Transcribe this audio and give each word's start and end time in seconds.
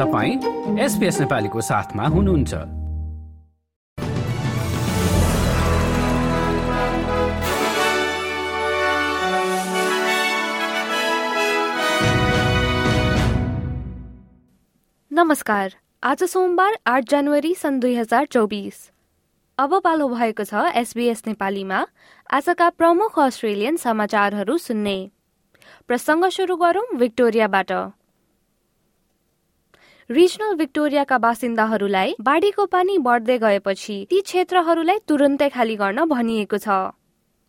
तपाईँ 0.00 0.78
एसपिएस 0.78 1.20
नेपालीको 1.20 1.60
साथमा 1.60 2.06
हुनुहुन्छ। 2.06 2.54
नमस्कार। 15.12 15.74
आज 16.02 16.24
सोमबार 16.24 16.78
आठ 16.86 17.04
जनवरी 17.04 17.54
सन् 17.54 17.80
दुई 17.80 17.94
हजार 17.94 18.26
चौबिस। 18.26 18.90
अब 19.58 19.80
पालो 19.84 20.08
भएको 20.08 20.44
छ 20.44 20.54
एसबीएस 20.54 21.22
नेपालीमा। 21.26 21.86
आजका 22.30 22.70
प्रमुख 22.70 23.18
अस्ट्रेलियन 23.18 23.76
समाचारहरू 23.76 24.58
सुन्ने। 24.58 25.10
प्रसङ्ग 25.88 26.28
सुरु 26.28 26.56
गरौं 26.56 26.96
विक्टोरियाबाट। 26.96 27.72
रिजनल 30.10 30.54
विक्टोरियाका 30.58 31.16
बासिन्दाहरूलाई 31.22 32.14
बाढीको 32.20 32.64
पानी 32.66 32.96
बढ्दै 33.02 33.36
गएपछि 33.38 33.98
ती 34.10 34.20
क्षेत्रहरूलाई 34.22 34.98
तुरन्तै 35.08 35.48
खाली 35.50 35.76
गर्न 35.82 36.06
भनिएको 36.12 36.58
छ। 36.58 36.78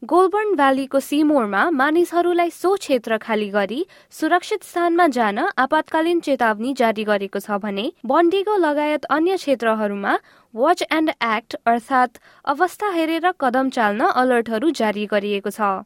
गोल्बर्न 0.04 0.54
भ्यालीको 0.56 1.00
सिमोरमा 1.00 1.64
मानिसहरूलाई 1.80 2.54
सो 2.54 2.76
क्षेत्र 2.84 3.18
खाली 3.18 3.50
गरी 3.50 3.80
सुरक्षित 4.14 4.64
स्थानमा 4.64 5.08
जान 5.18 5.40
आपतकालीन 5.58 6.20
चेतावनी 6.22 6.74
जारी 6.78 7.04
गरेको 7.06 7.42
छ 7.42 7.58
भने 7.64 7.90
बन्डिगो 8.06 8.58
लगायत 8.62 9.12
अन्य 9.12 9.38
क्षेत्रहरूमा 9.42 10.18
वाच 10.54 10.84
एन्ड 10.92 11.18
एक्ट 11.30 11.62
अर्थात् 11.66 12.22
अवस्था 12.54 12.92
हेरेर 12.96 13.32
कदम 13.42 13.70
चाल्न 13.78 14.14
अलर्टहरू 14.22 14.78
जारी 14.78 15.06
गरिएको 15.14 15.50
छ। 15.52 15.78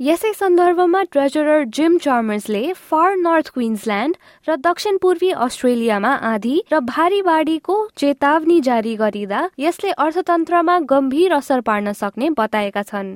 यसै 0.00 0.30
सन्दर्भमा 0.36 1.00
ट्रेजरर 1.12 1.62
जिम 1.76 1.96
चार्मर्सले 1.98 2.60
फार 2.88 3.14
नर्थ 3.18 3.48
क्विन्सल्यान्ड 3.52 4.16
र 4.48 4.56
दक्षिण 4.64 4.96
पूर्वी 5.02 5.30
अस्ट्रेलियामा 5.44 6.10
आधी 6.30 6.56
र 6.72 6.80
भारी 6.88 7.20
बाढीको 7.28 7.76
चेतावनी 7.96 8.60
जारी 8.66 8.94
गरिँदा 8.96 9.40
यसले 9.58 9.90
अर्थतन्त्रमा 10.04 10.78
गम्भीर 10.90 11.32
असर 11.32 11.60
पार्न 11.68 11.92
सक्ने 11.92 12.28
बताएका 12.36 12.82
छन्। 12.82 13.08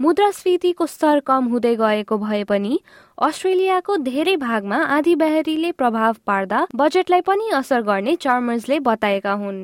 मुद्रास्फीतिको 0.00 0.86
स्तर 0.86 1.20
कम 1.26 1.46
हुँदै 1.52 1.74
गएको 1.76 2.18
भए 2.18 2.42
पनि 2.44 2.80
अस्ट्रेलियाको 3.18 3.96
धेरै 4.08 4.34
भागमा 4.42 4.80
आधी 4.96 5.14
बहरीले 5.22 5.70
प्रभाव 5.78 6.16
पार्दा 6.26 6.66
बजेटलाई 6.74 7.20
पनि 7.30 7.48
असर 7.60 7.86
गर्ने 7.86 8.16
चार्मर्सले 8.26 8.80
बताएका 8.90 9.32
हुन्। 9.44 9.62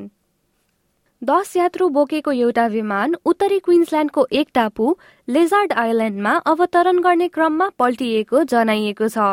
दस 1.21 1.55
यात्रु 1.57 1.87
बोकेको 1.89 2.31
एउटा 2.31 2.65
विमान 2.67 3.15
उत्तरी 3.25 3.57
क्विन्सल्यान्डको 3.59 4.25
एक 4.31 4.49
टापु 4.53 4.95
लेजार्ड 5.27 5.73
आइल्यान्डमा 5.73 6.35
अवतरण 6.47 6.99
गर्ने 6.99 7.27
क्रममा 7.27 7.67
पल्टिएको 7.79 8.43
जनाइएको 8.43 9.07
छ। 9.07 9.25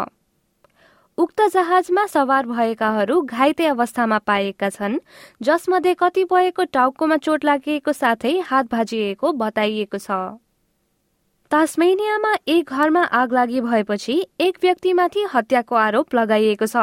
उक्त 1.18 1.42
जहाजमा 1.52 2.06
सवार 2.06 2.46
भएकाहरू 2.46 3.20
घाइते 3.22 3.66
अवस्थामा 3.66 4.18
पाएका 4.26 4.70
छन् 4.70 4.98
जसमध्ये 5.42 5.94
कतिपयको 5.94 6.64
टाउकोमा 6.74 7.16
चोट 7.22 7.44
लागेको 7.44 7.92
साथै 7.92 8.38
हात 8.42 8.70
भाजिएको 8.72 9.32
बताइएको 9.38 9.98
छ। 9.98 10.10
तास्मेनियामा 11.50 12.34
एक 12.48 12.70
घरमा 12.72 13.02
आग 13.14 13.32
लागि 13.32 13.60
भएपछि 13.62 14.22
एक 14.40 14.58
व्यक्तिमाथि 14.62 15.26
हत्याको 15.34 15.74
आरोप 15.78 16.14
लगाइएको 16.14 16.66
छ। 16.66 16.76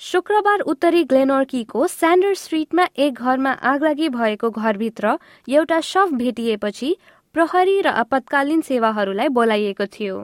शुक्रबार 0.00 0.60
उत्तरी 0.72 1.02
ग्लेनोर्कीको 1.04 1.86
स्यान्डर 1.86 2.34
स्ट्रिटमा 2.34 2.84
एक 3.06 3.14
घरमा 3.14 3.50
आगलागी 3.70 4.08
भएको 4.08 4.48
घरभित्र 4.50 5.10
एउटा 5.48 5.80
शव 5.88 6.10
भेटिएपछि 6.20 6.88
प्रहरी 7.34 7.80
र 7.80 7.88
आपतकालीन 8.02 8.60
सेवाहरूलाई 8.68 9.28
बोलाइएको 9.38 9.86
थियो। 9.96 10.16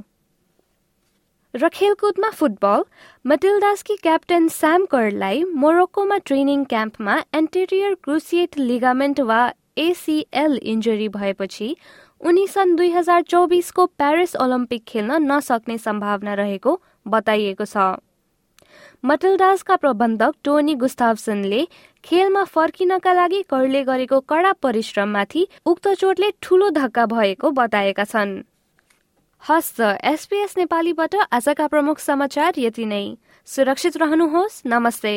र 1.54 1.68
खेलकुदमा 1.74 2.30
फुटबल 2.38 2.84
मटिल्दासकी 3.24 3.96
क्याप्टेन 4.02 4.48
स्याम 4.56 4.86
कर्डलाई 4.86 5.44
मोरोक्कोमा 5.44 6.18
ट्रेनिङ 6.24 6.64
क्याम्पमा 6.72 7.18
एन्टेरियर 7.34 7.94
क्रुसिएट 8.04 8.58
लिगामेन्ट 8.58 9.20
वा 9.28 9.42
एसिएल 9.76 10.58
इन्जरी 10.64 11.08
भएपछि 11.20 11.70
उनी 12.20 12.46
सन् 12.48 12.76
दुई 12.76 12.90
हजार 12.96 13.22
चौबिसको 13.28 13.86
प्यारिस 14.00 14.36
ओलम्पिक 14.40 14.84
खेल्न 14.88 15.22
नसक्ने 15.30 15.78
सम्भावना 15.78 16.34
रहेको 16.42 16.78
बताइएको 17.06 17.64
छ। 17.66 17.88
मटलडासका 19.06 19.74
प्रबन्धक 19.76 20.30
टोनी 20.44 20.74
गुस्तावसनले 20.74 21.64
खेलमा 22.04 22.42
फर्किनका 22.44 23.12
लागि 23.14 23.42
करले 23.50 23.82
गरेको 23.82 24.18
कडा 24.20 24.52
परिश्रममाथि 24.62 25.44
उक्त 25.66 25.88
चोटले 26.00 26.30
ठूलो 26.42 26.70
धक्का 26.70 27.04
भएको 27.06 27.50
बताएका 27.50 28.04
छन्। 28.04 28.34
हस्त 29.42 29.80
एसपीएस 29.80 30.56
नेपालीबाट 30.58 31.14
आजका 31.32 31.66
प्रमुख 31.66 31.98
समाचार 31.98 32.58
यति 32.58 32.84
नै। 32.84 33.04
सुरक्षित 33.48 33.96
रहनुहोस् 33.96 34.62
नमस्ते। 34.66 35.16